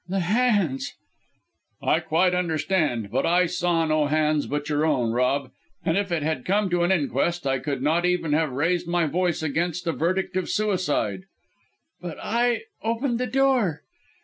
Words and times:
"The 0.09 0.21
hands!" 0.21 0.95
"I 1.83 1.99
quite 1.99 2.33
understand. 2.33 3.11
But 3.11 3.23
I 3.27 3.45
saw 3.45 3.85
no 3.85 4.07
hands 4.07 4.47
but 4.47 4.67
your 4.67 4.83
own, 4.83 5.11
Rob; 5.11 5.51
and 5.85 5.95
if 5.95 6.11
it 6.11 6.23
had 6.23 6.43
come 6.43 6.71
to 6.71 6.81
an 6.81 6.91
inquest 6.91 7.45
I 7.45 7.59
could 7.59 7.83
not 7.83 8.03
even 8.03 8.33
have 8.33 8.51
raised 8.51 8.87
my 8.87 9.05
voice 9.05 9.43
against 9.43 9.85
a 9.85 9.91
verdict 9.91 10.35
of 10.35 10.49
suicide!" 10.49 11.25
"But 12.01 12.17
I 12.19 12.63
opened 12.83 13.19
the 13.19 13.27
door!" 13.27 13.83